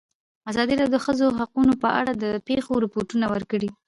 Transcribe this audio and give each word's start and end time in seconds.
ازادي 0.51 0.73
راډیو 0.79 0.91
د 0.91 0.93
د 0.99 1.03
ښځو 1.05 1.25
حقونه 1.37 1.73
په 1.83 1.89
اړه 1.99 2.11
د 2.23 2.25
پېښو 2.47 2.73
رپوټونه 2.85 3.25
ورکړي. 3.33 3.69